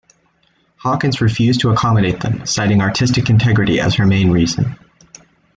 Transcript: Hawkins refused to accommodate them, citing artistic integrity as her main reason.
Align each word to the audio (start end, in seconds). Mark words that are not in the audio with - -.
Hawkins 0.77 1.21
refused 1.21 1.59
to 1.59 1.69
accommodate 1.69 2.21
them, 2.21 2.47
citing 2.47 2.81
artistic 2.81 3.29
integrity 3.29 3.79
as 3.79 3.93
her 3.93 4.07
main 4.07 4.31
reason. 4.31 4.75